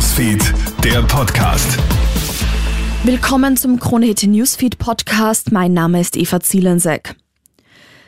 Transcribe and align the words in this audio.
Newsfeed, 0.00 0.54
der 0.82 1.02
Podcast. 1.02 1.78
Willkommen 3.04 3.58
zum 3.58 3.78
Kronehit 3.78 4.22
Newsfeed 4.22 4.78
Podcast. 4.78 5.52
Mein 5.52 5.74
Name 5.74 6.00
ist 6.00 6.16
Eva 6.16 6.40
Zielensek. 6.40 7.16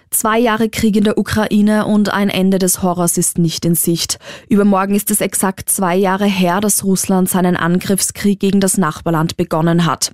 Zwei 0.08 0.38
Jahre 0.38 0.70
Krieg 0.70 0.96
in 0.96 1.04
der 1.04 1.18
Ukraine 1.18 1.84
und 1.84 2.10
ein 2.10 2.30
Ende 2.30 2.58
des 2.58 2.82
Horrors 2.82 3.18
ist 3.18 3.36
nicht 3.36 3.66
in 3.66 3.74
Sicht. 3.74 4.18
Übermorgen 4.48 4.94
ist 4.94 5.10
es 5.10 5.20
exakt 5.20 5.68
zwei 5.68 5.94
Jahre 5.94 6.24
her, 6.24 6.62
dass 6.62 6.82
Russland 6.82 7.28
seinen 7.28 7.56
Angriffskrieg 7.56 8.40
gegen 8.40 8.60
das 8.60 8.78
Nachbarland 8.78 9.36
begonnen 9.36 9.84
hat. 9.84 10.12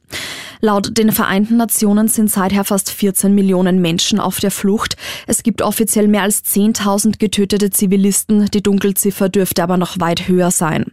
Laut 0.60 0.98
den 0.98 1.12
Vereinten 1.12 1.56
Nationen 1.56 2.08
sind 2.08 2.30
seither 2.30 2.64
fast 2.64 2.90
14 2.90 3.34
Millionen 3.34 3.80
Menschen 3.80 4.18
auf 4.18 4.40
der 4.40 4.50
Flucht. 4.50 4.96
Es 5.26 5.42
gibt 5.42 5.62
offiziell 5.62 6.08
mehr 6.08 6.22
als 6.22 6.44
10.000 6.44 7.18
getötete 7.18 7.70
Zivilisten. 7.70 8.46
Die 8.46 8.62
Dunkelziffer 8.62 9.28
dürfte 9.28 9.62
aber 9.62 9.76
noch 9.76 10.00
weit 10.00 10.26
höher 10.26 10.50
sein. 10.50 10.86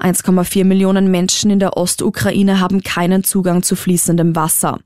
1,4 0.00 0.64
Millionen 0.64 1.10
Menschen 1.10 1.50
in 1.50 1.58
der 1.60 1.76
Ostukraine 1.76 2.60
haben 2.60 2.82
keinen 2.82 3.22
Zugang 3.22 3.62
zu 3.62 3.76
fließendem 3.76 4.34
Wasser. 4.34 4.80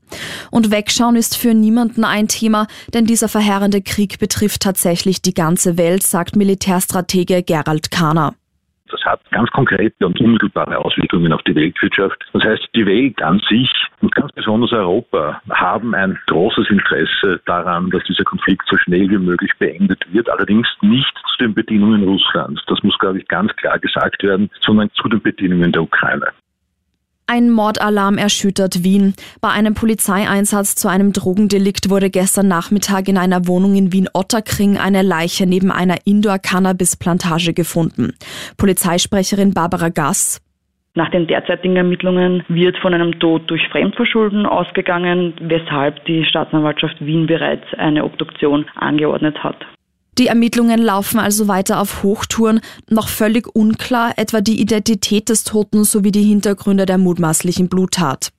Und 0.51 0.71
Wegschauen 0.71 1.15
ist 1.15 1.35
für 1.35 1.53
niemanden 1.53 2.03
ein 2.03 2.27
Thema, 2.27 2.67
denn 2.93 3.05
dieser 3.05 3.29
verheerende 3.29 3.81
Krieg 3.81 4.19
betrifft 4.19 4.61
tatsächlich 4.61 5.21
die 5.21 5.33
ganze 5.33 5.77
Welt, 5.77 6.03
sagt 6.03 6.35
Militärstratege 6.35 7.41
Gerald 7.43 7.91
Kahner. 7.91 8.35
Hat 9.09 9.21
ganz 9.31 9.49
konkrete 9.49 10.05
und 10.05 10.21
unmittelbare 10.21 10.77
Auswirkungen 10.77 11.33
auf 11.33 11.41
die 11.41 11.55
Weltwirtschaft. 11.55 12.23
Das 12.31 12.43
heißt, 12.43 12.69
die 12.75 12.85
Welt 12.85 13.19
an 13.23 13.41
sich 13.49 13.71
und 14.01 14.13
ganz 14.13 14.31
besonders 14.33 14.71
Europa 14.71 15.41
haben 15.49 15.95
ein 15.95 16.19
großes 16.27 16.69
Interesse 16.69 17.41
daran, 17.47 17.89
dass 17.89 18.03
dieser 18.03 18.23
Konflikt 18.23 18.61
so 18.69 18.77
schnell 18.77 19.09
wie 19.09 19.17
möglich 19.17 19.51
beendet 19.57 20.05
wird. 20.13 20.29
Allerdings 20.29 20.67
nicht 20.81 21.11
zu 21.31 21.43
den 21.43 21.55
Bedingungen 21.55 22.03
Russlands. 22.03 22.61
Das 22.67 22.83
muss, 22.83 22.99
glaube 22.99 23.17
ich, 23.17 23.27
ganz 23.27 23.51
klar 23.55 23.79
gesagt 23.79 24.21
werden, 24.21 24.51
sondern 24.61 24.91
zu 24.93 25.09
den 25.09 25.23
Bedingungen 25.23 25.71
der 25.71 25.81
Ukraine. 25.81 26.27
Ein 27.31 27.51
Mordalarm 27.51 28.17
erschüttert 28.17 28.83
Wien. 28.83 29.13
Bei 29.39 29.49
einem 29.49 29.75
Polizeieinsatz 29.75 30.73
zu 30.73 30.87
einem 30.87 31.13
Drogendelikt 31.13 31.91
wurde 31.91 32.09
gestern 32.09 32.47
Nachmittag 32.47 33.07
in 33.07 33.19
einer 33.19 33.45
Wohnung 33.45 33.75
in 33.75 33.93
Wien-Otterkring 33.93 34.79
eine 34.79 35.03
Leiche 35.03 35.45
neben 35.45 35.71
einer 35.71 35.97
Indoor-Cannabis-Plantage 36.05 37.53
gefunden. 37.53 38.13
Polizeisprecherin 38.57 39.53
Barbara 39.53 39.89
Gass. 39.89 40.41
Nach 40.95 41.11
den 41.11 41.27
derzeitigen 41.27 41.75
Ermittlungen 41.75 42.43
wird 42.47 42.79
von 42.79 42.95
einem 42.95 43.19
Tod 43.19 43.47
durch 43.47 43.61
Fremdverschulden 43.67 44.47
ausgegangen, 44.47 45.35
weshalb 45.39 46.03
die 46.05 46.25
Staatsanwaltschaft 46.25 46.99
Wien 46.99 47.27
bereits 47.27 47.71
eine 47.77 48.05
Obduktion 48.05 48.65
angeordnet 48.73 49.43
hat. 49.43 49.67
Die 50.19 50.27
Ermittlungen 50.27 50.81
laufen 50.81 51.17
also 51.17 51.47
weiter 51.47 51.79
auf 51.79 52.03
Hochtouren. 52.03 52.59
Noch 52.89 53.07
völlig 53.07 53.47
unklar 53.55 54.17
etwa 54.17 54.41
die 54.41 54.59
Identität 54.59 55.29
des 55.29 55.45
Toten 55.45 55.85
sowie 55.85 56.11
die 56.11 56.23
Hintergründe 56.23 56.85
der 56.85 56.97
mutmaßlichen 56.97 57.69
Bluttat. 57.69 58.33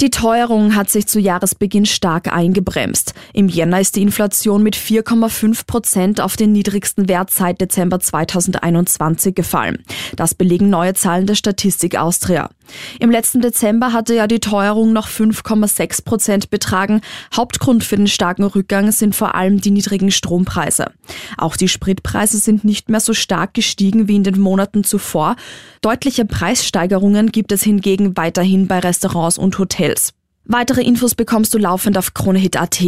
Die 0.00 0.10
Teuerung 0.10 0.74
hat 0.74 0.90
sich 0.90 1.06
zu 1.06 1.20
Jahresbeginn 1.20 1.86
stark 1.86 2.30
eingebremst. 2.30 3.14
Im 3.32 3.48
Jänner 3.48 3.80
ist 3.80 3.94
die 3.94 4.02
Inflation 4.02 4.64
mit 4.64 4.76
4,5 4.76 5.64
Prozent 5.66 6.20
auf 6.20 6.36
den 6.36 6.52
niedrigsten 6.52 7.08
Wert 7.08 7.30
seit 7.30 7.60
Dezember 7.60 8.00
2021 8.00 9.34
gefallen. 9.34 9.84
Das 10.16 10.34
belegen 10.34 10.68
neue 10.68 10.92
Zahlen 10.92 11.26
der 11.26 11.36
Statistik 11.36 11.96
Austria. 11.96 12.50
Im 13.00 13.10
letzten 13.10 13.40
Dezember 13.40 13.92
hatte 13.92 14.14
ja 14.14 14.26
die 14.26 14.40
Teuerung 14.40 14.92
noch 14.92 15.08
5,6 15.08 16.04
Prozent 16.04 16.50
betragen. 16.50 17.00
Hauptgrund 17.34 17.84
für 17.84 17.96
den 17.96 18.06
starken 18.06 18.44
Rückgang 18.44 18.92
sind 18.92 19.14
vor 19.14 19.34
allem 19.34 19.60
die 19.60 19.70
niedrigen 19.70 20.10
Strompreise. 20.10 20.92
Auch 21.38 21.56
die 21.56 21.68
Spritpreise 21.68 22.38
sind 22.38 22.64
nicht 22.64 22.88
mehr 22.88 23.00
so 23.00 23.14
stark 23.14 23.54
gestiegen 23.54 24.08
wie 24.08 24.16
in 24.16 24.24
den 24.24 24.40
Monaten 24.40 24.84
zuvor. 24.84 25.36
Deutliche 25.80 26.24
Preissteigerungen 26.24 27.32
gibt 27.32 27.52
es 27.52 27.62
hingegen 27.62 28.16
weiterhin 28.16 28.66
bei 28.66 28.78
Restaurants 28.78 29.38
und 29.38 29.58
Hotels. 29.58 30.12
Weitere 30.44 30.82
Infos 30.82 31.14
bekommst 31.14 31.54
du 31.54 31.58
laufend 31.58 31.98
auf 31.98 32.14
kronehit.at. 32.14 32.80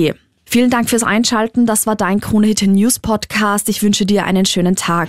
Vielen 0.45 0.71
Dank 0.71 0.89
fürs 0.89 1.03
Einschalten. 1.03 1.67
Das 1.67 1.87
war 1.87 1.97
dein 1.97 2.21
Kronehit 2.21 2.63
News 2.63 3.01
Podcast. 3.01 3.69
Ich 3.69 3.83
wünsche 3.83 4.07
dir 4.07 4.25
einen 4.25 4.47
schönen 4.47 4.77
Tag. 4.77 5.09